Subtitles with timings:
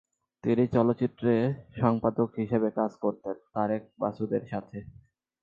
[0.43, 1.23] তিনি চলচ্চিত্র
[1.75, 4.77] সম্পাদক হিসেবে কাজ করতেন তারেক মাসুদের সাথে।